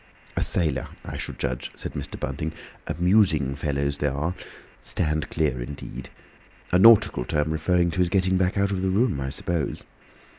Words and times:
"A 0.35 0.41
sailor, 0.41 0.87
I 1.05 1.15
should 1.17 1.37
judge," 1.37 1.69
said 1.75 1.93
Mr. 1.93 2.19
Bunting. 2.19 2.53
"Amusing 2.87 3.55
fellows, 3.55 3.99
they 3.99 4.07
are. 4.07 4.33
Stand 4.81 5.29
clear! 5.29 5.61
indeed. 5.61 6.09
A 6.71 6.79
nautical 6.79 7.23
term, 7.23 7.51
referring 7.51 7.91
to 7.91 7.99
his 7.99 8.09
getting 8.09 8.35
back 8.35 8.57
out 8.57 8.71
of 8.71 8.81
the 8.81 8.89
room, 8.89 9.19
I 9.21 9.29
suppose." 9.29 9.83